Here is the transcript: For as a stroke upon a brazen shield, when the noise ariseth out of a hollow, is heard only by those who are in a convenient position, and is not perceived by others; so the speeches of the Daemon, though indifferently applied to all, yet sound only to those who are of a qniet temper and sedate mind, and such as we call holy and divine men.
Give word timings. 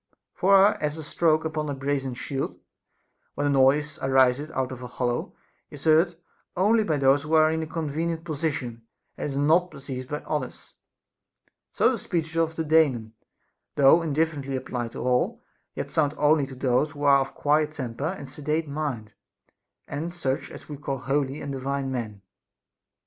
For 0.33 0.81
as 0.81 0.97
a 0.97 1.03
stroke 1.03 1.45
upon 1.45 1.69
a 1.69 1.75
brazen 1.75 2.15
shield, 2.15 2.59
when 3.35 3.45
the 3.45 3.51
noise 3.53 3.99
ariseth 4.01 4.49
out 4.49 4.71
of 4.71 4.81
a 4.81 4.87
hollow, 4.87 5.35
is 5.69 5.83
heard 5.83 6.15
only 6.57 6.83
by 6.83 6.97
those 6.97 7.21
who 7.21 7.35
are 7.35 7.51
in 7.51 7.61
a 7.61 7.67
convenient 7.67 8.23
position, 8.23 8.81
and 9.15 9.29
is 9.29 9.37
not 9.37 9.69
perceived 9.69 10.09
by 10.09 10.21
others; 10.25 10.73
so 11.71 11.91
the 11.91 11.99
speeches 11.99 12.35
of 12.35 12.55
the 12.55 12.63
Daemon, 12.63 13.13
though 13.75 14.01
indifferently 14.01 14.55
applied 14.55 14.93
to 14.93 15.03
all, 15.03 15.39
yet 15.75 15.91
sound 15.91 16.15
only 16.17 16.47
to 16.47 16.55
those 16.55 16.89
who 16.93 17.03
are 17.03 17.19
of 17.19 17.29
a 17.29 17.39
qniet 17.39 17.75
temper 17.75 18.05
and 18.17 18.27
sedate 18.27 18.67
mind, 18.67 19.13
and 19.87 20.15
such 20.15 20.49
as 20.49 20.67
we 20.67 20.77
call 20.77 20.97
holy 20.97 21.41
and 21.41 21.51
divine 21.51 21.91
men. 21.91 22.23